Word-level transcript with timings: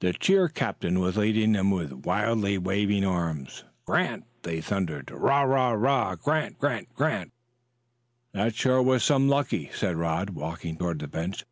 The 0.00 0.12
cheer 0.12 0.48
captain 0.48 0.98
was 0.98 1.16
leading 1.16 1.52
them 1.52 1.70
with 1.70 1.92
wildly 2.04 2.58
waving 2.58 3.04
arms. 3.04 3.62
"Grant!" 3.84 4.24
they 4.42 4.60
thundered. 4.60 5.12
"Rah! 5.12 5.42
rah! 5.42 5.70
rah! 5.70 6.16
Grant! 6.16 6.58
Grant! 6.58 6.92
Grant!" 6.96 7.32
"That 8.32 8.56
sure 8.56 8.82
was 8.82 9.04
some 9.04 9.28
lucky," 9.28 9.70
said 9.72 9.94
Rod, 9.94 10.30
walking 10.30 10.76
toward 10.76 10.98
the 10.98 11.06
bench. 11.06 11.44